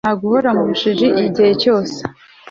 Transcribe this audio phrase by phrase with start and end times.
[0.05, 1.97] nta guhora mu bujiji igihe cyose